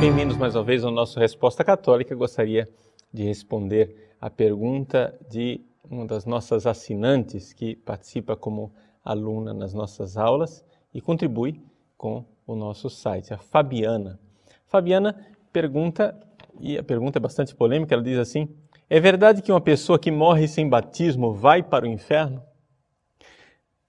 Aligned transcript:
Bem-vindos 0.00 0.36
mais 0.36 0.54
uma 0.54 0.62
vez 0.62 0.84
ao 0.84 0.90
nosso 0.90 1.18
Resposta 1.18 1.64
Católica. 1.64 2.12
Eu 2.12 2.18
gostaria 2.18 2.68
de 3.12 3.22
responder 3.24 4.10
a 4.20 4.28
pergunta 4.30 5.18
de 5.30 5.60
uma 5.90 6.06
das 6.06 6.26
nossas 6.26 6.66
assinantes 6.66 7.52
que 7.52 7.76
participa 7.76 8.36
como 8.36 8.72
aluna 9.04 9.52
nas 9.52 9.72
nossas 9.72 10.16
aulas 10.16 10.64
e 10.92 11.00
contribui 11.00 11.60
com 11.96 12.24
o 12.46 12.54
nosso 12.54 12.90
site, 12.90 13.32
a 13.32 13.38
Fabiana. 13.38 14.18
Fabiana 14.66 15.26
pergunta, 15.52 16.18
e 16.60 16.76
a 16.76 16.82
pergunta 16.82 17.18
é 17.18 17.20
bastante 17.20 17.54
polêmica, 17.54 17.94
ela 17.94 18.02
diz 18.02 18.18
assim: 18.18 18.48
É 18.88 19.00
verdade 19.00 19.42
que 19.42 19.52
uma 19.52 19.60
pessoa 19.60 19.98
que 19.98 20.10
morre 20.10 20.48
sem 20.48 20.68
batismo 20.68 21.32
vai 21.32 21.62
para 21.62 21.84
o 21.84 21.88
inferno? 21.88 22.42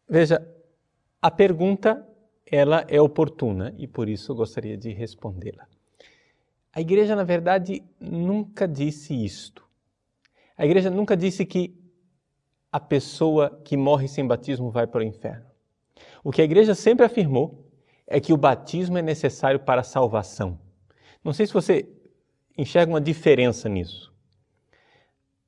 Veja, 0.08 0.46
a 1.22 1.32
pergunta 1.32 2.08
ela 2.46 2.86
é 2.88 3.02
oportuna 3.02 3.73
e 3.77 3.88
por 3.88 4.08
isso 4.08 4.32
eu 4.32 4.35
gostaria 4.35 4.77
de 4.77 4.91
respondê-la. 4.91 5.68
A 6.72 6.80
igreja, 6.80 7.16
na 7.16 7.24
verdade, 7.24 7.84
nunca 7.99 8.68
disse 8.68 9.13
isto. 9.13 9.66
A 10.58 10.66
igreja 10.66 10.90
nunca 10.90 11.18
disse 11.18 11.46
que 11.46 11.76
a 12.72 12.80
pessoa 12.80 13.62
que 13.63 13.76
morre 13.76 14.08
sem 14.08 14.27
batismo 14.27 14.70
vai 14.70 14.85
para 14.85 14.99
o 14.99 15.04
inferno. 15.04 15.46
O 16.24 16.32
que 16.32 16.41
a 16.41 16.46
igreja 16.46 16.76
sempre 16.76 17.05
afirmou 17.05 17.65
é 18.08 18.20
que 18.20 18.34
o 18.34 18.38
batismo 18.38 18.98
é 18.98 19.02
necessário 19.02 19.59
para 19.59 19.82
a 19.82 19.84
salvação. 19.84 20.59
Não 21.23 21.34
sei 21.34 21.48
se 21.48 21.54
você 21.54 21.90
enxerga 22.58 22.91
uma 22.91 23.02
diferença 23.02 23.68
nisso. 23.68 24.13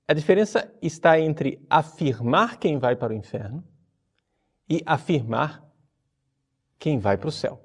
A 0.08 0.14
diferença 0.14 0.72
está 0.82 1.20
entre 1.20 1.62
afirmar 1.70 2.58
quem 2.58 2.78
vai 2.78 2.96
para 2.96 3.14
o 3.14 3.16
inferno 3.16 3.64
e 4.70 4.82
afirmar 4.86 5.64
quem 6.80 6.98
vai 6.98 7.18
para 7.18 7.30
o 7.30 7.32
céu. 7.32 7.62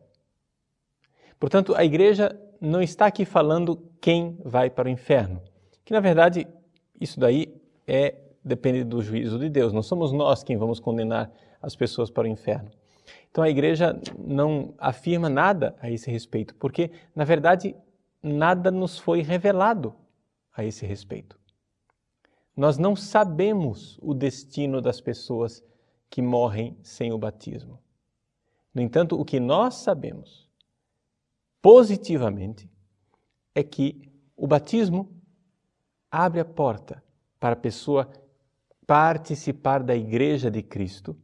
Portanto, 1.39 1.74
a 1.74 1.84
igreja 1.84 2.39
não 2.61 2.83
está 2.83 3.06
aqui 3.06 3.24
falando 3.24 3.77
quem 4.00 4.39
vai 4.45 4.70
para 4.70 4.89
o 4.89 4.91
inferno, 4.91 5.42
que 5.84 5.92
na 5.92 6.00
verdade 6.00 6.47
isso 7.00 7.19
daí 7.19 7.52
é 7.86 8.17
depende 8.45 8.84
do 8.84 9.00
juízo 9.02 9.39
de 9.39 9.48
Deus. 9.48 9.72
Não 9.72 9.83
somos 9.83 10.12
nós 10.12 10.42
quem 10.42 10.56
vamos 10.56 10.80
condenar 10.80 11.30
as 11.61 11.77
pessoas 11.77 12.11
para 12.11 12.24
o 12.24 12.30
inferno. 12.30 12.70
Então 13.33 13.42
a 13.42 13.48
igreja 13.48 13.98
não 14.19 14.75
afirma 14.77 15.27
nada 15.27 15.75
a 15.80 15.91
esse 15.91 16.11
respeito, 16.11 16.55
porque 16.56 16.91
na 17.16 17.25
verdade 17.25 17.74
nada 18.22 18.70
nos 18.70 18.98
foi 18.98 19.22
revelado 19.22 19.94
a 20.55 20.62
esse 20.62 20.84
respeito. 20.84 21.41
Nós 22.55 22.77
não 22.77 22.94
sabemos 22.94 23.98
o 24.02 24.12
destino 24.12 24.83
das 24.83 25.00
pessoas 25.00 25.64
que 26.11 26.20
morrem 26.20 26.77
sem 26.83 27.11
o 27.11 27.16
batismo. 27.16 27.80
No 28.74 28.83
entanto, 28.83 29.19
o 29.19 29.24
que 29.24 29.41
nós 29.41 29.77
sabemos 29.77 30.46
positivamente 31.62 32.70
é 33.55 33.62
que 33.62 34.12
o 34.36 34.46
batismo 34.46 35.11
abre 36.11 36.41
a 36.41 36.44
porta 36.44 37.02
para 37.41 37.55
a 37.55 37.58
pessoa 37.58 38.12
participar 38.86 39.83
da 39.83 39.96
Igreja 39.96 40.50
de 40.50 40.62
Cristo 40.62 41.17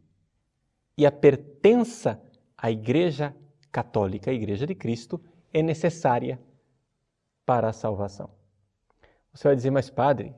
e 0.99 1.07
a 1.07 1.13
pertença 1.13 2.21
à 2.57 2.71
Igreja 2.71 3.35
Católica, 3.73 4.31
a 4.31 4.35
Igreja 4.35 4.67
de 4.67 4.75
Cristo, 4.75 5.21
é 5.53 5.63
necessária 5.63 6.39
para 7.47 7.69
a 7.69 7.73
salvação. 7.73 8.29
Você 9.33 9.47
vai 9.47 9.57
dizer, 9.57 9.71
mas 9.71 9.89
padre, 9.89 10.35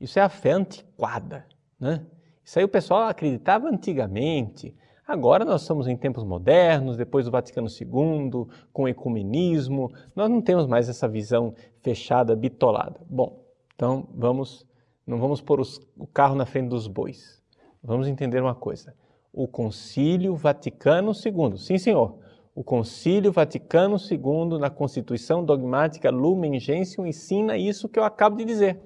isso 0.00 0.18
é 0.18 0.22
a 0.22 0.28
fé 0.28 0.50
antiquada, 0.52 1.46
né? 1.78 2.04
Isso 2.44 2.58
aí 2.58 2.64
o 2.64 2.68
pessoal 2.68 3.04
acreditava 3.04 3.68
antigamente, 3.68 4.76
Agora 5.06 5.44
nós 5.44 5.60
estamos 5.60 5.86
em 5.86 5.98
tempos 5.98 6.24
modernos, 6.24 6.96
depois 6.96 7.26
do 7.26 7.30
Vaticano 7.30 7.68
II, 7.68 8.46
com 8.72 8.88
ecumenismo, 8.88 9.92
nós 10.16 10.30
não 10.30 10.40
temos 10.40 10.66
mais 10.66 10.88
essa 10.88 11.06
visão 11.06 11.54
fechada, 11.82 12.34
bitolada. 12.34 12.98
Bom, 13.06 13.44
então 13.74 14.08
vamos, 14.14 14.66
não 15.06 15.18
vamos 15.18 15.42
pôr 15.42 15.60
os, 15.60 15.78
o 15.98 16.06
carro 16.06 16.34
na 16.34 16.46
frente 16.46 16.70
dos 16.70 16.86
bois. 16.86 17.42
Vamos 17.82 18.08
entender 18.08 18.40
uma 18.40 18.54
coisa. 18.54 18.94
O 19.34 19.46
Concílio 19.46 20.34
Vaticano 20.36 21.12
II, 21.12 21.58
sim 21.58 21.76
senhor, 21.76 22.18
o 22.54 22.62
Concílio 22.64 23.32
Vaticano 23.32 23.96
II, 23.96 24.58
na 24.58 24.70
Constituição 24.70 25.44
Dogmática 25.44 26.10
Lumen 26.10 26.58
Gentium, 26.58 27.04
ensina 27.04 27.58
isso 27.58 27.88
que 27.88 27.98
eu 27.98 28.04
acabo 28.04 28.36
de 28.36 28.44
dizer. 28.44 28.80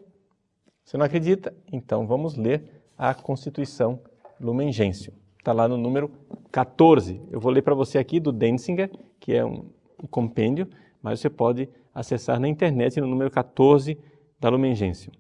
Você 0.82 0.96
não 0.96 1.04
acredita? 1.04 1.54
Então 1.70 2.06
vamos 2.06 2.34
ler 2.34 2.82
a 2.96 3.14
Constituição 3.14 4.00
Lumen 4.40 4.72
Gentium 4.72 5.12
está 5.48 5.52
lá 5.52 5.66
no 5.66 5.78
número 5.78 6.10
14. 6.52 7.20
Eu 7.30 7.40
vou 7.40 7.50
ler 7.50 7.62
para 7.62 7.74
você 7.74 7.96
aqui 7.96 8.20
do 8.20 8.30
Denzinger, 8.30 8.90
que 9.18 9.32
é 9.32 9.44
um, 9.44 9.70
um, 10.02 10.06
compêndio, 10.10 10.68
mas 11.02 11.20
você 11.20 11.30
pode 11.30 11.68
acessar 11.94 12.38
na 12.38 12.46
internet 12.46 13.00
no 13.00 13.06
número 13.06 13.30
14 13.30 13.98
da 14.38 14.50
Lumen 14.50 14.74
Gentium. 14.74 15.12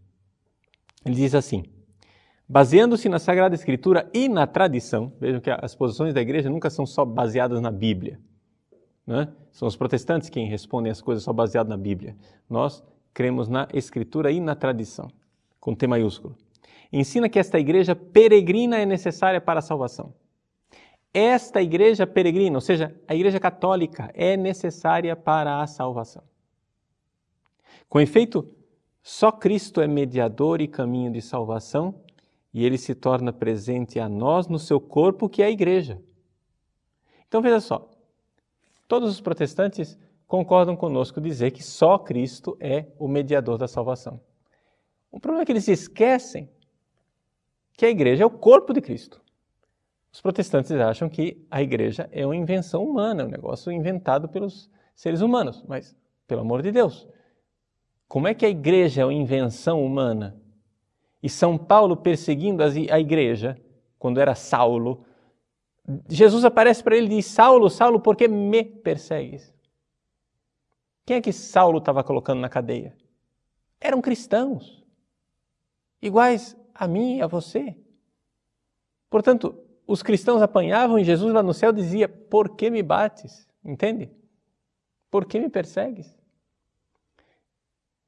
Ele 1.04 1.14
diz 1.14 1.34
assim: 1.34 1.64
Baseando-se 2.48 3.08
na 3.08 3.18
Sagrada 3.18 3.54
Escritura 3.54 4.08
e 4.14 4.28
na 4.28 4.46
tradição, 4.46 5.12
vejam 5.20 5.40
que 5.40 5.50
as 5.50 5.74
posições 5.74 6.14
da 6.14 6.20
igreja 6.20 6.48
nunca 6.48 6.70
são 6.70 6.86
só 6.86 7.04
baseadas 7.04 7.60
na 7.60 7.70
Bíblia. 7.70 8.18
Né? 9.06 9.28
São 9.52 9.68
os 9.68 9.76
protestantes 9.76 10.30
quem 10.30 10.48
respondem 10.48 10.90
as 10.90 11.00
coisas 11.00 11.24
só 11.24 11.32
baseadas 11.32 11.68
na 11.68 11.76
Bíblia. 11.76 12.16
Nós 12.48 12.82
cremos 13.12 13.48
na 13.48 13.68
Escritura 13.74 14.30
e 14.30 14.40
na 14.40 14.54
tradição, 14.54 15.10
com 15.60 15.74
T 15.74 15.86
maiúsculo 15.86 16.36
ensina 16.92 17.28
que 17.28 17.38
esta 17.38 17.58
igreja 17.58 17.94
peregrina 17.94 18.78
é 18.78 18.86
necessária 18.86 19.40
para 19.40 19.58
a 19.58 19.62
salvação. 19.62 20.14
Esta 21.12 21.62
igreja 21.62 22.06
peregrina, 22.06 22.56
ou 22.56 22.60
seja, 22.60 22.94
a 23.06 23.14
igreja 23.14 23.40
católica, 23.40 24.10
é 24.14 24.36
necessária 24.36 25.14
para 25.16 25.60
a 25.60 25.66
salvação. 25.66 26.22
Com 27.88 28.00
efeito, 28.00 28.48
só 29.02 29.32
Cristo 29.32 29.80
é 29.80 29.86
mediador 29.86 30.60
e 30.60 30.68
caminho 30.68 31.10
de 31.10 31.22
salvação 31.22 32.02
e 32.58 32.64
ele 32.64 32.76
se 32.76 32.92
torna 32.92 33.32
presente 33.32 34.00
a 34.00 34.08
nós 34.08 34.48
no 34.48 34.58
seu 34.58 34.80
corpo, 34.80 35.28
que 35.28 35.40
é 35.40 35.46
a 35.46 35.50
igreja. 35.50 36.02
Então 37.28 37.40
veja 37.40 37.60
só, 37.60 37.88
todos 38.88 39.12
os 39.12 39.20
protestantes 39.20 39.96
concordam 40.26 40.74
conosco 40.74 41.20
dizer 41.20 41.52
que 41.52 41.62
só 41.62 41.96
Cristo 41.96 42.56
é 42.58 42.86
o 42.98 43.06
mediador 43.06 43.58
da 43.58 43.68
salvação. 43.68 44.20
O 45.08 45.20
problema 45.20 45.44
é 45.44 45.46
que 45.46 45.52
eles 45.52 45.68
esquecem 45.68 46.50
que 47.76 47.86
a 47.86 47.90
igreja 47.90 48.24
é 48.24 48.26
o 48.26 48.30
corpo 48.30 48.72
de 48.72 48.80
Cristo. 48.80 49.20
Os 50.12 50.20
protestantes 50.20 50.72
acham 50.72 51.08
que 51.08 51.46
a 51.48 51.62
igreja 51.62 52.08
é 52.10 52.26
uma 52.26 52.34
invenção 52.34 52.82
humana, 52.82 53.24
um 53.24 53.28
negócio 53.28 53.70
inventado 53.70 54.28
pelos 54.28 54.68
seres 54.96 55.20
humanos. 55.20 55.62
Mas, 55.68 55.96
pelo 56.26 56.40
amor 56.40 56.60
de 56.60 56.72
Deus, 56.72 57.06
como 58.08 58.26
é 58.26 58.34
que 58.34 58.44
a 58.44 58.48
igreja 58.48 59.02
é 59.02 59.04
uma 59.04 59.14
invenção 59.14 59.80
humana? 59.80 60.36
E 61.22 61.28
São 61.28 61.58
Paulo 61.58 61.96
perseguindo 61.96 62.62
a 62.62 63.00
igreja, 63.00 63.60
quando 63.98 64.20
era 64.20 64.34
Saulo, 64.34 65.04
Jesus 66.08 66.44
aparece 66.44 66.82
para 66.82 66.96
ele 66.96 67.06
e 67.06 67.16
diz: 67.16 67.26
Saulo, 67.26 67.68
Saulo, 67.68 68.00
por 68.00 68.14
que 68.14 68.28
me 68.28 68.64
persegues? 68.64 69.52
Quem 71.04 71.16
é 71.16 71.20
que 71.20 71.32
Saulo 71.32 71.78
estava 71.78 72.04
colocando 72.04 72.40
na 72.40 72.48
cadeia? 72.48 72.94
Eram 73.80 74.00
cristãos, 74.00 74.84
iguais 76.02 76.56
a 76.74 76.86
mim 76.86 77.16
e 77.16 77.22
a 77.22 77.26
você. 77.26 77.76
Portanto, 79.08 79.58
os 79.86 80.02
cristãos 80.02 80.42
apanhavam 80.42 80.98
e 80.98 81.04
Jesus 81.04 81.32
lá 81.32 81.42
no 81.42 81.54
céu 81.54 81.72
dizia: 81.72 82.08
Por 82.08 82.54
que 82.54 82.70
me 82.70 82.82
bates? 82.82 83.48
Entende? 83.64 84.10
Por 85.10 85.24
que 85.24 85.40
me 85.40 85.48
persegues? 85.48 86.16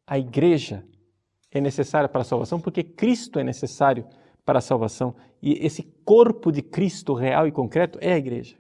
A 0.06 0.18
igreja 0.18 0.84
é 1.50 1.60
necessária 1.60 2.08
para 2.08 2.22
a 2.22 2.24
salvação 2.24 2.60
porque 2.60 2.82
Cristo 2.82 3.38
é 3.38 3.44
necessário 3.44 4.06
para 4.44 4.58
a 4.58 4.62
salvação 4.62 5.14
e 5.42 5.64
esse 5.64 5.82
corpo 6.04 6.50
de 6.52 6.62
Cristo 6.62 7.14
real 7.14 7.46
e 7.46 7.52
concreto 7.52 7.98
é 8.00 8.12
a 8.12 8.18
igreja. 8.18 8.56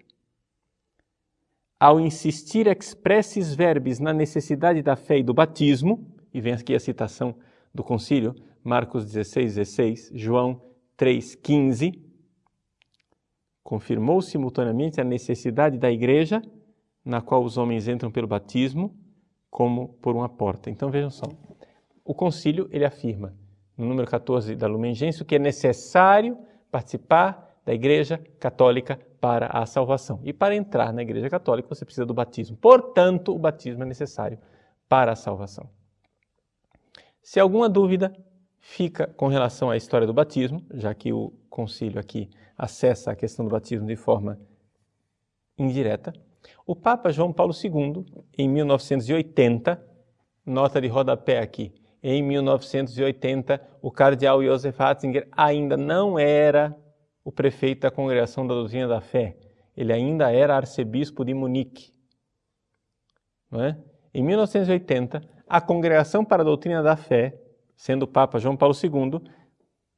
Ao 1.78 1.98
insistir 1.98 2.66
expressis 2.66 3.54
verbis 3.54 3.98
na 3.98 4.12
necessidade 4.12 4.82
da 4.82 4.96
fé 4.96 5.18
e 5.18 5.22
do 5.22 5.32
batismo, 5.32 6.06
e 6.32 6.40
vem 6.40 6.52
aqui 6.52 6.74
a 6.74 6.80
citação 6.80 7.34
do 7.74 7.82
concílio, 7.82 8.34
Marcos 8.62 9.06
16, 9.06 9.54
16, 9.54 10.10
João 10.14 10.60
3, 10.96 11.34
15, 11.36 11.92
confirmou 13.62 14.20
simultaneamente 14.20 15.00
a 15.00 15.04
necessidade 15.04 15.78
da 15.78 15.90
igreja, 15.90 16.42
na 17.04 17.22
qual 17.22 17.42
os 17.42 17.56
homens 17.56 17.88
entram 17.88 18.10
pelo 18.10 18.26
batismo, 18.26 18.94
como 19.50 19.94
por 20.02 20.14
uma 20.14 20.28
porta. 20.28 20.68
Então 20.70 20.90
vejam 20.90 21.10
só, 21.10 21.24
o 22.10 22.14
concílio 22.14 22.68
ele 22.72 22.84
afirma, 22.84 23.32
no 23.78 23.86
número 23.86 24.10
14 24.10 24.56
da 24.56 24.66
Lumen 24.66 24.92
Gentium, 24.92 25.24
que 25.24 25.36
é 25.36 25.38
necessário 25.38 26.36
participar 26.68 27.56
da 27.64 27.72
igreja 27.72 28.20
católica 28.40 28.98
para 29.20 29.46
a 29.46 29.64
salvação. 29.64 30.18
E 30.24 30.32
para 30.32 30.56
entrar 30.56 30.92
na 30.92 31.02
Igreja 31.02 31.30
Católica 31.30 31.68
você 31.68 31.84
precisa 31.84 32.04
do 32.04 32.12
batismo. 32.12 32.56
Portanto, 32.56 33.32
o 33.32 33.38
batismo 33.38 33.84
é 33.84 33.86
necessário 33.86 34.40
para 34.88 35.12
a 35.12 35.14
salvação. 35.14 35.70
Se 37.22 37.38
alguma 37.38 37.68
dúvida 37.68 38.12
fica 38.58 39.06
com 39.06 39.28
relação 39.28 39.70
à 39.70 39.76
história 39.76 40.04
do 40.04 40.12
batismo, 40.12 40.66
já 40.74 40.92
que 40.92 41.12
o 41.12 41.32
concílio 41.48 42.00
aqui 42.00 42.28
acessa 42.58 43.12
a 43.12 43.14
questão 43.14 43.44
do 43.44 43.52
batismo 43.52 43.86
de 43.86 43.94
forma 43.94 44.36
indireta, 45.56 46.12
o 46.66 46.74
Papa 46.74 47.12
João 47.12 47.32
Paulo 47.32 47.54
II, 47.54 48.04
em 48.36 48.48
1980, 48.48 49.80
nota 50.44 50.80
de 50.80 50.88
rodapé 50.88 51.38
aqui, 51.38 51.72
em 52.02 52.22
1980, 52.22 53.60
o 53.82 53.90
cardeal 53.90 54.42
Josef 54.42 54.78
Ratzinger 54.78 55.28
ainda 55.32 55.76
não 55.76 56.18
era 56.18 56.76
o 57.22 57.30
prefeito 57.30 57.82
da 57.82 57.90
Congregação 57.90 58.46
da 58.46 58.54
Doutrina 58.54 58.88
da 58.88 59.00
Fé. 59.00 59.36
Ele 59.76 59.92
ainda 59.92 60.30
era 60.32 60.56
arcebispo 60.56 61.24
de 61.24 61.34
Munique. 61.34 61.92
É? 63.52 63.76
Em 64.14 64.22
1980, 64.22 65.22
a 65.46 65.60
Congregação 65.60 66.24
para 66.24 66.42
a 66.42 66.44
Doutrina 66.44 66.82
da 66.82 66.96
Fé, 66.96 67.38
sendo 67.76 68.04
o 68.04 68.08
Papa 68.08 68.38
João 68.38 68.56
Paulo 68.56 68.74
II, 68.74 69.20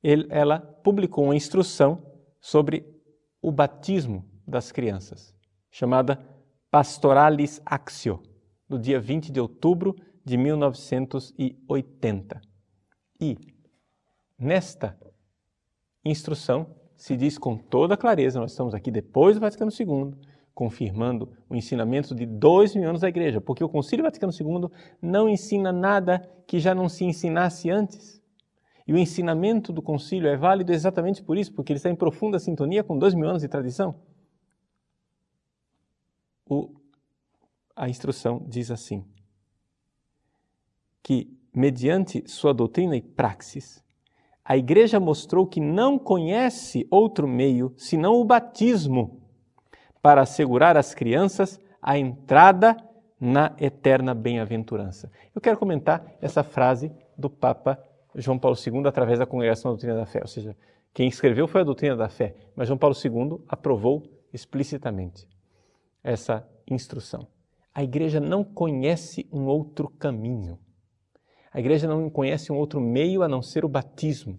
ele, 0.03 0.27
ela 0.31 0.59
publicou 0.59 1.25
uma 1.25 1.37
instrução 1.37 2.05
sobre 2.41 2.85
o 3.41 3.53
batismo 3.53 4.25
das 4.47 4.73
crianças, 4.73 5.35
chamada 5.71 6.19
Pastoralis 6.71 7.61
Axio, 7.65 8.21
no 8.69 8.79
dia 8.79 8.99
20 8.99 9.31
de 9.31 9.41
outubro 9.41 9.95
de 10.25 10.37
1980. 10.37 12.41
E 13.21 13.37
nesta 14.39 14.97
instrução 16.05 16.75
se 16.97 17.17
diz 17.17 17.39
com 17.39 17.57
toda 17.57 17.97
clareza, 17.97 18.41
nós 18.41 18.53
estamos 18.53 18.75
aqui 18.75 18.91
depois 18.91 19.37
do 19.37 19.41
Vaticano 19.41 19.73
II, 19.73 20.15
confirmando 20.55 21.33
o 21.49 21.57
ensinamento 21.57 22.15
de 22.15 22.27
dois 22.27 22.77
mil 22.77 22.89
anos 22.89 23.01
da 23.01 23.09
Igreja, 23.09 23.41
porque 23.41 23.65
o 23.65 23.69
Concílio 23.69 24.05
Vaticano 24.05 24.33
II 24.33 24.69
não 25.01 25.29
ensina 25.29 25.73
nada 25.73 26.21
que 26.47 26.61
já 26.61 26.75
não 26.75 26.89
se 26.89 27.05
ensinasse 27.05 27.71
antes. 27.71 28.23
E 28.87 28.93
o 28.93 28.99
ensinamento 28.99 29.73
do 29.73 29.81
concílio 29.81 30.29
é 30.29 30.37
válido 30.37 30.73
exatamente 30.73 31.23
por 31.23 31.39
isso, 31.39 31.53
porque 31.53 31.73
ele 31.73 31.79
está 31.79 31.89
em 31.89 31.95
profunda 31.95 32.39
sintonia 32.39 32.83
com 32.83 32.99
dois 32.99 33.15
mil 33.15 33.29
anos 33.29 33.43
de 33.43 33.49
tradição. 33.49 33.95
O, 36.49 36.75
a 37.75 37.89
instrução 37.89 38.45
diz 38.49 38.71
assim: 38.71 39.05
que, 41.03 41.29
mediante 41.55 42.23
sua 42.27 42.55
doutrina 42.55 42.97
e 42.97 43.03
praxis, 43.03 43.83
a 44.45 44.57
Igreja 44.57 44.99
mostrou 44.99 45.47
que 45.47 45.61
não 45.61 45.99
conhece 45.99 46.87
outro 46.91 47.29
meio 47.29 47.73
senão 47.77 48.15
o 48.15 48.25
batismo 48.25 49.21
para 50.01 50.23
assegurar 50.23 50.77
às 50.77 50.95
crianças 50.95 51.61
a 51.81 51.99
entrada 51.99 52.77
na 53.21 53.55
eterna 53.61 54.15
bem-aventurança. 54.15 55.11
Eu 55.35 55.41
quero 55.41 55.57
comentar 55.57 56.05
essa 56.21 56.43
frase 56.43 56.91
do 57.17 57.31
Papa 57.31 57.79
João 58.15 58.39
Paulo 58.39 58.57
II 58.57 58.87
através 58.87 59.19
da 59.19 59.27
Congregação 59.27 59.71
da 59.71 59.75
Doutrina 59.75 59.97
da 59.97 60.07
Fé, 60.07 60.21
ou 60.21 60.29
seja, 60.29 60.57
quem 60.93 61.09
escreveu 61.09 61.47
foi 61.49 61.61
a 61.61 61.65
Doutrina 61.65 61.97
da 61.97 62.09
Fé, 62.09 62.35
mas 62.55 62.69
João 62.69 62.79
Paulo 62.79 62.97
II 62.97 63.43
aprovou 63.49 64.03
explicitamente 64.33 65.27
essa 66.03 66.47
instrução. 66.69 67.27
A 67.75 67.83
igreja 67.83 68.21
não 68.21 68.45
conhece 68.45 69.27
um 69.33 69.47
outro 69.47 69.89
caminho. 69.89 70.59
A 71.53 71.61
igreja 71.61 71.87
não 71.87 72.09
conhece 72.09 72.51
um 72.51 72.57
outro 72.57 72.81
meio 72.81 73.23
a 73.23 73.29
não 73.29 73.43
ser 73.43 73.65
o 73.65 73.69
batismo. 73.69 74.39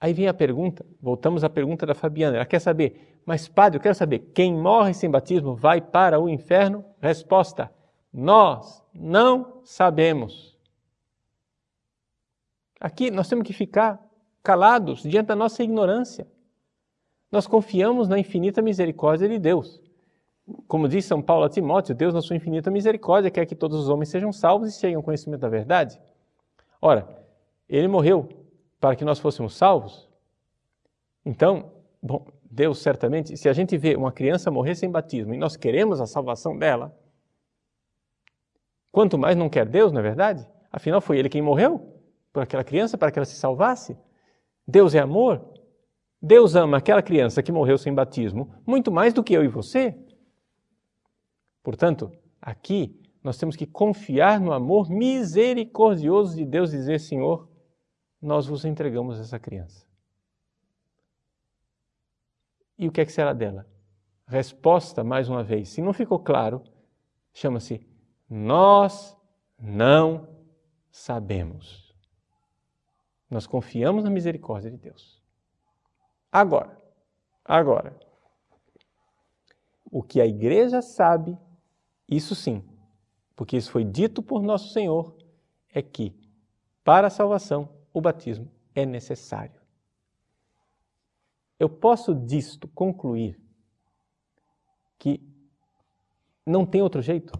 Aí 0.00 0.12
vem 0.12 0.28
a 0.28 0.34
pergunta, 0.34 0.84
voltamos 1.00 1.44
à 1.44 1.48
pergunta 1.48 1.86
da 1.86 1.94
Fabiana. 1.94 2.36
Ela 2.36 2.44
quer 2.44 2.60
saber, 2.60 3.20
mas 3.24 3.48
padre, 3.48 3.78
eu 3.78 3.82
quero 3.82 3.94
saber, 3.94 4.18
quem 4.34 4.52
morre 4.52 4.92
sem 4.92 5.10
batismo 5.10 5.54
vai 5.54 5.80
para 5.80 6.20
o 6.20 6.28
inferno? 6.28 6.84
Resposta: 7.00 7.72
nós 8.12 8.84
não 8.92 9.60
sabemos. 9.64 10.58
Aqui 12.80 13.10
nós 13.10 13.28
temos 13.28 13.46
que 13.46 13.52
ficar 13.52 13.98
calados 14.42 15.02
diante 15.02 15.28
da 15.28 15.36
nossa 15.36 15.62
ignorância. 15.62 16.28
Nós 17.32 17.46
confiamos 17.46 18.06
na 18.06 18.18
infinita 18.18 18.60
misericórdia 18.60 19.28
de 19.28 19.38
Deus. 19.38 19.80
Como 20.68 20.88
diz 20.88 21.04
São 21.04 21.22
Paulo 21.22 21.44
a 21.44 21.48
Timóteo, 21.48 21.94
Deus, 21.94 22.12
na 22.12 22.20
sua 22.20 22.36
infinita 22.36 22.70
misericórdia, 22.70 23.30
quer 23.30 23.46
que 23.46 23.54
todos 23.54 23.78
os 23.78 23.88
homens 23.88 24.10
sejam 24.10 24.32
salvos 24.32 24.68
e 24.68 24.78
cheguem 24.78 24.96
ao 24.96 25.02
conhecimento 25.02 25.40
da 25.40 25.48
verdade. 25.48 25.98
Ora, 26.80 27.08
ele 27.68 27.88
morreu 27.88 28.28
para 28.78 28.94
que 28.94 29.04
nós 29.04 29.18
fôssemos 29.18 29.56
salvos. 29.56 30.08
Então, 31.24 31.72
bom, 32.02 32.26
Deus 32.50 32.78
certamente, 32.78 33.36
se 33.36 33.48
a 33.48 33.52
gente 33.52 33.76
vê 33.78 33.96
uma 33.96 34.12
criança 34.12 34.50
morrer 34.50 34.74
sem 34.74 34.90
batismo 34.90 35.32
e 35.32 35.38
nós 35.38 35.56
queremos 35.56 36.00
a 36.00 36.06
salvação 36.06 36.58
dela, 36.58 36.94
quanto 38.92 39.16
mais 39.16 39.36
não 39.36 39.48
quer 39.48 39.66
Deus, 39.66 39.92
não 39.92 40.00
é 40.00 40.02
verdade? 40.02 40.46
Afinal, 40.70 41.00
foi 41.00 41.18
Ele 41.18 41.30
quem 41.30 41.40
morreu 41.40 41.94
por 42.32 42.42
aquela 42.42 42.62
criança 42.62 42.98
para 42.98 43.10
que 43.10 43.18
ela 43.18 43.24
se 43.24 43.36
salvasse. 43.36 43.96
Deus 44.68 44.94
é 44.94 44.98
amor. 44.98 45.42
Deus 46.20 46.54
ama 46.54 46.78
aquela 46.78 47.02
criança 47.02 47.42
que 47.42 47.52
morreu 47.52 47.78
sem 47.78 47.94
batismo 47.94 48.52
muito 48.66 48.92
mais 48.92 49.14
do 49.14 49.22
que 49.22 49.32
eu 49.32 49.42
e 49.42 49.48
você. 49.48 49.96
Portanto, 51.64 52.12
aqui 52.40 53.02
nós 53.22 53.38
temos 53.38 53.56
que 53.56 53.66
confiar 53.66 54.38
no 54.38 54.52
amor 54.52 54.90
misericordioso 54.90 56.36
de 56.36 56.44
Deus 56.44 56.74
e 56.74 56.76
dizer: 56.76 57.00
Senhor, 57.00 57.48
nós 58.20 58.46
vos 58.46 58.66
entregamos 58.66 59.18
essa 59.18 59.38
criança. 59.38 59.88
E 62.78 62.86
o 62.86 62.92
que 62.92 63.00
é 63.00 63.06
que 63.06 63.12
será 63.12 63.32
dela? 63.32 63.66
Resposta, 64.26 65.02
mais 65.02 65.28
uma 65.28 65.42
vez, 65.42 65.70
se 65.70 65.80
não 65.80 65.94
ficou 65.94 66.18
claro, 66.18 66.62
chama-se 67.32 67.86
Nós 68.28 69.16
não 69.58 70.28
sabemos. 70.90 71.94
Nós 73.30 73.46
confiamos 73.46 74.04
na 74.04 74.10
misericórdia 74.10 74.70
de 74.70 74.76
Deus. 74.76 75.22
Agora, 76.30 76.76
agora, 77.42 77.98
o 79.90 80.02
que 80.02 80.20
a 80.20 80.26
igreja 80.26 80.82
sabe 80.82 81.38
isso 82.14 82.34
sim, 82.34 82.62
porque 83.34 83.56
isso 83.56 83.70
foi 83.70 83.84
dito 83.84 84.22
por 84.22 84.42
nosso 84.42 84.72
Senhor, 84.72 85.16
é 85.72 85.82
que 85.82 86.14
para 86.82 87.06
a 87.06 87.10
salvação 87.10 87.68
o 87.92 88.00
batismo 88.00 88.50
é 88.74 88.84
necessário. 88.84 89.60
Eu 91.58 91.68
posso 91.68 92.14
disto 92.14 92.68
concluir 92.68 93.40
que 94.98 95.20
não 96.44 96.66
tem 96.66 96.82
outro 96.82 97.00
jeito 97.00 97.32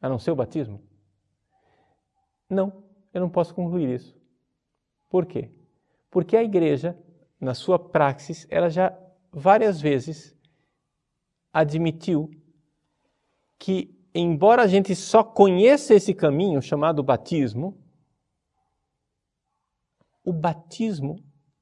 a 0.00 0.08
não 0.08 0.18
ser 0.18 0.32
o 0.32 0.36
batismo? 0.36 0.82
Não, 2.50 2.84
eu 3.14 3.20
não 3.20 3.30
posso 3.30 3.54
concluir 3.54 3.88
isso. 3.94 4.20
Por 5.08 5.24
quê? 5.24 5.50
Porque 6.10 6.36
a 6.36 6.42
igreja, 6.42 6.98
na 7.40 7.54
sua 7.54 7.78
praxis, 7.78 8.46
ela 8.50 8.68
já 8.68 8.98
várias 9.30 9.80
vezes 9.80 10.36
admitiu 11.52 12.30
que 13.58 13.96
embora 14.14 14.62
a 14.62 14.66
gente 14.66 14.94
só 14.94 15.22
conheça 15.22 15.94
esse 15.94 16.14
caminho 16.14 16.60
chamado 16.60 17.02
batismo, 17.02 17.78
o 20.24 20.32
batismo 20.32 21.16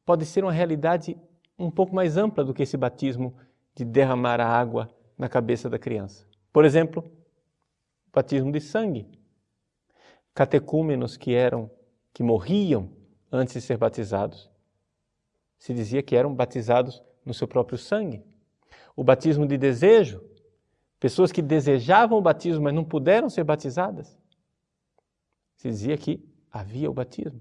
pode 0.05 0.27
ser 0.27 0.45
uma 0.45 0.53
realidade 0.53 1.17
um 1.59 1.71
pouco 1.71 1.95
mais 1.95 2.17
ampla 2.17 2.45
do 2.45 2.53
que 2.53 2.63
esse 2.63 2.77
batismo 2.77 3.37
de 3.75 3.85
derramar 3.85 4.41
a 4.41 4.47
água 4.47 4.95
na 5.17 5.29
cabeça 5.29 5.69
da 5.69 5.79
criança. 5.79 6.27
Por 6.53 6.65
exemplo, 6.65 7.11
batismo 8.13 8.51
de 8.51 8.61
sangue. 8.61 9.09
Catecúmenos 10.35 11.17
que 11.17 11.35
eram 11.35 11.71
que 12.13 12.23
morriam 12.23 12.91
antes 13.31 13.55
de 13.55 13.61
ser 13.61 13.77
batizados, 13.77 14.51
se 15.59 15.73
dizia 15.73 16.03
que 16.03 16.17
eram 16.17 16.35
batizados 16.35 17.03
no 17.25 17.33
seu 17.33 17.47
próprio 17.47 17.79
sangue. 17.79 18.25
O 18.97 19.05
batismo 19.05 19.47
de 19.47 19.57
desejo, 19.57 20.23
Pessoas 21.01 21.33
que 21.33 21.41
desejavam 21.41 22.19
o 22.19 22.23
batismo, 22.23 22.65
mas 22.65 22.75
não 22.75 22.85
puderam 22.85 23.31
ser 23.31 23.43
batizadas. 23.43 24.19
Se 25.57 25.67
dizia 25.67 25.97
que 25.97 26.23
havia 26.53 26.91
o 26.91 26.95
batismo. 26.95 27.41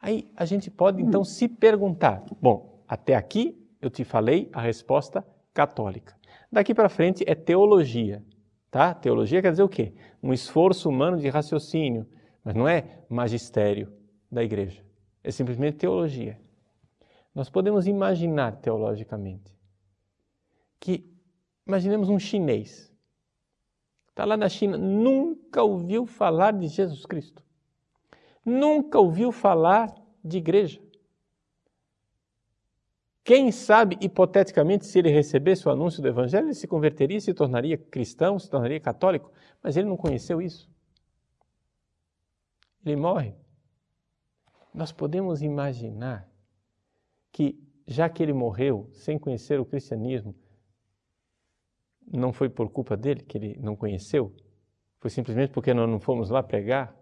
Aí 0.00 0.30
a 0.36 0.44
gente 0.44 0.70
pode 0.70 1.02
então 1.02 1.24
se 1.24 1.48
perguntar: 1.48 2.24
bom, 2.40 2.82
até 2.86 3.16
aqui 3.16 3.60
eu 3.82 3.90
te 3.90 4.04
falei 4.04 4.48
a 4.52 4.60
resposta 4.60 5.26
católica. 5.52 6.16
Daqui 6.50 6.72
para 6.72 6.88
frente 6.88 7.24
é 7.26 7.34
teologia, 7.34 8.24
tá? 8.70 8.94
Teologia 8.94 9.42
quer 9.42 9.50
dizer 9.50 9.64
o 9.64 9.68
quê? 9.68 9.92
Um 10.22 10.32
esforço 10.32 10.88
humano 10.88 11.18
de 11.18 11.28
raciocínio, 11.28 12.06
mas 12.44 12.54
não 12.54 12.68
é 12.68 13.00
magistério 13.08 13.92
da 14.30 14.42
igreja. 14.42 14.84
É 15.22 15.32
simplesmente 15.32 15.78
teologia. 15.78 16.40
Nós 17.34 17.50
podemos 17.50 17.86
imaginar 17.86 18.52
teologicamente 18.56 19.58
que 20.78 21.09
Imaginemos 21.70 22.08
um 22.08 22.18
chinês. 22.18 22.92
Está 24.08 24.24
lá 24.24 24.36
na 24.36 24.48
China, 24.48 24.76
nunca 24.76 25.62
ouviu 25.62 26.04
falar 26.04 26.52
de 26.52 26.66
Jesus 26.66 27.06
Cristo. 27.06 27.44
Nunca 28.44 28.98
ouviu 28.98 29.30
falar 29.30 29.94
de 30.24 30.38
igreja. 30.38 30.82
Quem 33.22 33.52
sabe, 33.52 33.96
hipoteticamente, 34.00 34.84
se 34.84 34.98
ele 34.98 35.10
recebesse 35.10 35.68
o 35.68 35.70
anúncio 35.70 36.02
do 36.02 36.08
Evangelho, 36.08 36.46
ele 36.46 36.54
se 36.54 36.66
converteria, 36.66 37.20
se 37.20 37.32
tornaria 37.32 37.78
cristão, 37.78 38.36
se 38.36 38.50
tornaria 38.50 38.80
católico, 38.80 39.30
mas 39.62 39.76
ele 39.76 39.88
não 39.88 39.96
conheceu 39.96 40.42
isso. 40.42 40.68
Ele 42.84 42.96
morre. 42.96 43.32
Nós 44.74 44.90
podemos 44.90 45.40
imaginar 45.40 46.28
que, 47.30 47.62
já 47.86 48.08
que 48.08 48.24
ele 48.24 48.32
morreu 48.32 48.90
sem 48.92 49.16
conhecer 49.16 49.60
o 49.60 49.64
cristianismo, 49.64 50.34
não 52.12 52.32
foi 52.32 52.48
por 52.48 52.70
culpa 52.70 52.96
dele 52.96 53.22
que 53.22 53.38
ele 53.38 53.58
não 53.60 53.76
conheceu? 53.76 54.34
Foi 54.98 55.10
simplesmente 55.10 55.52
porque 55.52 55.72
nós 55.72 55.88
não 55.88 56.00
fomos 56.00 56.30
lá 56.30 56.42
pregar? 56.42 56.94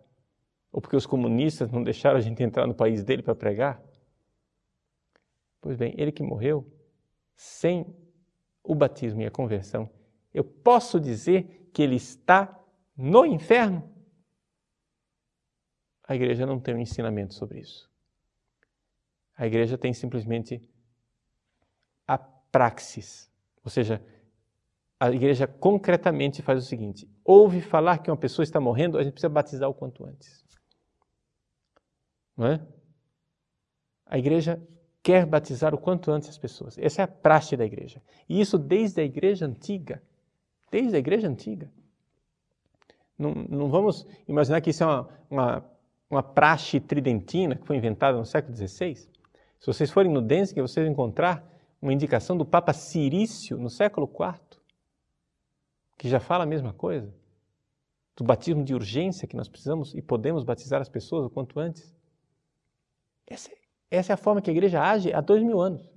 Ou 0.70 0.80
porque 0.80 0.96
os 0.96 1.06
comunistas 1.06 1.70
não 1.70 1.82
deixaram 1.82 2.18
a 2.18 2.20
gente 2.20 2.42
entrar 2.42 2.66
no 2.66 2.74
país 2.74 3.02
dele 3.02 3.22
para 3.22 3.34
pregar? 3.34 3.82
Pois 5.60 5.76
bem, 5.76 5.94
ele 5.96 6.12
que 6.12 6.22
morreu 6.22 6.66
sem 7.34 7.86
o 8.62 8.74
batismo 8.74 9.22
e 9.22 9.26
a 9.26 9.30
conversão, 9.30 9.90
eu 10.32 10.44
posso 10.44 11.00
dizer 11.00 11.70
que 11.72 11.82
ele 11.82 11.96
está 11.96 12.58
no 12.96 13.24
inferno? 13.24 13.90
A 16.06 16.14
igreja 16.14 16.46
não 16.46 16.60
tem 16.60 16.74
um 16.74 16.80
ensinamento 16.80 17.34
sobre 17.34 17.60
isso. 17.60 17.90
A 19.36 19.46
igreja 19.46 19.78
tem 19.78 19.92
simplesmente 19.92 20.60
a 22.06 22.18
praxis, 22.18 23.30
ou 23.64 23.70
seja, 23.70 24.02
a 25.00 25.10
igreja 25.10 25.46
concretamente 25.46 26.42
faz 26.42 26.58
o 26.64 26.66
seguinte: 26.66 27.08
ouve 27.24 27.60
falar 27.60 27.98
que 27.98 28.10
uma 28.10 28.16
pessoa 28.16 28.44
está 28.44 28.60
morrendo, 28.60 28.98
a 28.98 29.02
gente 29.02 29.12
precisa 29.12 29.28
batizar 29.28 29.68
o 29.68 29.74
quanto 29.74 30.04
antes. 30.04 30.44
Não 32.36 32.46
é? 32.46 32.60
A 34.06 34.18
igreja 34.18 34.60
quer 35.02 35.26
batizar 35.26 35.74
o 35.74 35.78
quanto 35.78 36.10
antes 36.10 36.28
as 36.28 36.38
pessoas. 36.38 36.78
Essa 36.78 37.02
é 37.02 37.04
a 37.04 37.08
praxe 37.08 37.56
da 37.56 37.64
igreja. 37.64 38.02
E 38.28 38.40
isso 38.40 38.58
desde 38.58 39.00
a 39.00 39.04
igreja 39.04 39.46
antiga. 39.46 40.02
Desde 40.70 40.96
a 40.96 40.98
igreja 40.98 41.28
antiga. 41.28 41.70
Não, 43.18 43.34
não 43.34 43.68
vamos 43.68 44.06
imaginar 44.28 44.60
que 44.60 44.70
isso 44.70 44.84
é 44.84 44.86
uma, 44.86 45.08
uma, 45.30 45.64
uma, 46.08 46.22
praxe 46.22 46.78
tridentina 46.78 47.56
que 47.56 47.66
foi 47.66 47.76
inventada 47.76 48.16
no 48.16 48.24
século 48.24 48.56
XVI. 48.56 48.94
Se 48.94 49.66
vocês 49.66 49.90
forem 49.90 50.12
no 50.12 50.22
Denzig, 50.22 50.60
vocês 50.60 50.84
vão 50.84 50.92
encontrar 50.92 51.44
uma 51.82 51.92
indicação 51.92 52.36
do 52.36 52.44
Papa 52.44 52.72
Cirício 52.72 53.58
no 53.58 53.68
século 53.68 54.08
IV, 54.08 54.57
que 55.98 56.08
já 56.08 56.18
fala 56.18 56.44
a 56.44 56.46
mesma 56.46 56.72
coisa. 56.72 57.12
Do 58.16 58.24
batismo 58.24 58.64
de 58.64 58.74
urgência 58.74 59.28
que 59.28 59.36
nós 59.36 59.48
precisamos 59.48 59.94
e 59.94 60.00
podemos 60.00 60.44
batizar 60.44 60.80
as 60.80 60.88
pessoas 60.88 61.26
o 61.26 61.30
quanto 61.30 61.60
antes. 61.60 61.94
Essa 63.26 63.52
é 63.52 63.58
essa 63.90 64.12
é 64.12 64.14
a 64.14 64.18
forma 64.18 64.42
que 64.42 64.50
a 64.50 64.52
igreja 64.52 64.82
age 64.82 65.12
há 65.12 65.20
dois 65.20 65.42
mil 65.42 65.60
anos. 65.60 65.90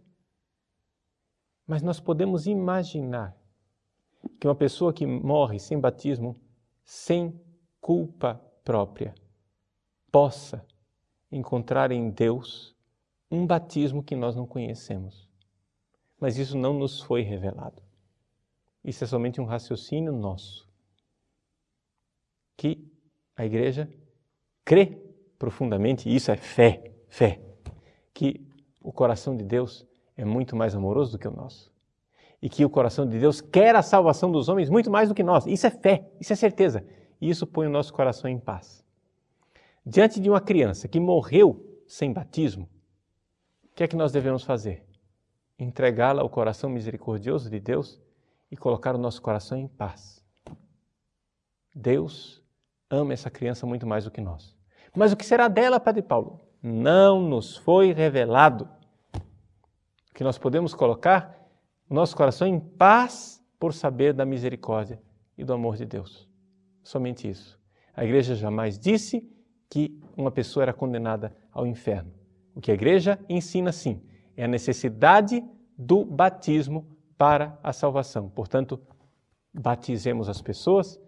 Mas 1.67 1.81
nós 1.81 1.99
podemos 1.99 2.47
imaginar 2.47 3.35
que 4.39 4.47
uma 4.47 4.55
pessoa 4.55 4.93
que 4.93 5.05
morre 5.05 5.59
sem 5.59 5.79
batismo, 5.79 6.39
sem 6.83 7.39
culpa 7.79 8.41
própria, 8.63 9.13
possa 10.11 10.65
encontrar 11.31 11.91
em 11.91 12.09
Deus 12.09 12.75
um 13.29 13.45
batismo 13.45 14.03
que 14.03 14.15
nós 14.15 14.35
não 14.35 14.45
conhecemos. 14.45 15.29
Mas 16.19 16.37
isso 16.37 16.57
não 16.57 16.73
nos 16.73 17.01
foi 17.01 17.21
revelado. 17.21 17.81
Isso 18.83 19.03
é 19.03 19.07
somente 19.07 19.39
um 19.39 19.45
raciocínio 19.45 20.11
nosso. 20.11 20.67
Que 22.57 22.83
a 23.35 23.45
igreja 23.45 23.89
crê 24.63 24.97
profundamente, 25.37 26.13
isso 26.13 26.31
é 26.31 26.35
fé, 26.35 26.93
fé 27.07 27.41
que 28.13 28.45
o 28.79 28.91
coração 28.91 29.35
de 29.35 29.43
Deus 29.43 29.85
é 30.15 30.25
muito 30.25 30.55
mais 30.55 30.75
amoroso 30.75 31.13
do 31.13 31.19
que 31.19 31.27
o 31.27 31.31
nosso. 31.31 31.71
E 32.41 32.49
que 32.49 32.65
o 32.65 32.69
coração 32.69 33.07
de 33.07 33.19
Deus 33.19 33.41
quer 33.41 33.75
a 33.75 33.81
salvação 33.81 34.31
dos 34.31 34.49
homens 34.49 34.69
muito 34.69 34.89
mais 34.89 35.09
do 35.09 35.15
que 35.15 35.23
nós. 35.23 35.45
Isso 35.45 35.67
é 35.67 35.71
fé, 35.71 36.07
isso 36.19 36.33
é 36.33 36.35
certeza. 36.35 36.85
E 37.19 37.29
isso 37.29 37.45
põe 37.45 37.67
o 37.67 37.69
nosso 37.69 37.93
coração 37.93 38.29
em 38.29 38.39
paz. 38.39 38.83
Diante 39.85 40.19
de 40.19 40.29
uma 40.29 40.41
criança 40.41 40.87
que 40.87 40.99
morreu 40.99 41.65
sem 41.87 42.11
batismo, 42.11 42.69
o 43.65 43.75
que 43.75 43.83
é 43.83 43.87
que 43.87 43.95
nós 43.95 44.11
devemos 44.11 44.43
fazer? 44.43 44.85
Entregá-la 45.57 46.21
ao 46.21 46.29
coração 46.29 46.69
misericordioso 46.69 47.49
de 47.49 47.59
Deus 47.59 47.99
e 48.51 48.57
colocar 48.57 48.93
o 48.93 48.99
nosso 48.99 49.21
coração 49.21 49.57
em 49.57 49.67
paz. 49.67 50.23
Deus 51.73 52.43
ama 52.89 53.13
essa 53.13 53.31
criança 53.31 53.65
muito 53.65 53.87
mais 53.87 54.03
do 54.03 54.11
que 54.11 54.19
nós. 54.19 54.55
Mas 54.93 55.13
o 55.13 55.17
que 55.17 55.25
será 55.25 55.47
dela, 55.47 55.79
Padre 55.79 56.01
Paulo? 56.01 56.51
não 56.61 57.21
nos 57.21 57.57
foi 57.57 57.91
revelado. 57.91 58.69
Que 60.13 60.23
nós 60.23 60.37
podemos 60.37 60.73
colocar 60.73 61.35
o 61.89 61.93
nosso 61.93 62.15
coração 62.15 62.47
em 62.47 62.59
paz 62.59 63.43
por 63.59 63.73
saber 63.73 64.13
da 64.13 64.25
misericórdia 64.25 65.01
e 65.37 65.43
do 65.43 65.53
amor 65.53 65.75
de 65.75 65.85
Deus. 65.85 66.29
Somente 66.83 67.29
isso. 67.29 67.59
A 67.95 68.03
igreja 68.03 68.35
jamais 68.35 68.77
disse 68.77 69.27
que 69.69 69.99
uma 70.15 70.31
pessoa 70.31 70.63
era 70.63 70.73
condenada 70.73 71.35
ao 71.51 71.65
inferno. 71.65 72.13
O 72.53 72.61
que 72.61 72.71
a 72.71 72.73
igreja 72.73 73.19
ensina 73.29 73.71
sim 73.71 74.01
é 74.35 74.43
a 74.43 74.47
necessidade 74.47 75.43
do 75.77 76.05
batismo 76.05 76.97
para 77.21 77.55
a 77.61 77.71
salvação. 77.71 78.27
Portanto, 78.31 78.81
batizemos 79.53 80.27
as 80.27 80.41
pessoas, 80.41 80.99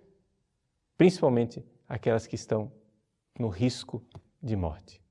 principalmente 0.96 1.66
aquelas 1.90 2.28
que 2.28 2.36
estão 2.36 2.72
no 3.40 3.48
risco 3.48 4.00
de 4.40 4.56
morte. 4.56 5.03